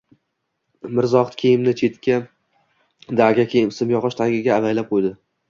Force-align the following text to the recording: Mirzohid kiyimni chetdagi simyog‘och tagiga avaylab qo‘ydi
Mirzohid 0.99 1.37
kiyimni 1.41 1.73
chetdagi 1.81 3.47
simyog‘och 3.77 4.19
tagiga 4.23 4.59
avaylab 4.59 4.91
qo‘ydi 4.97 5.15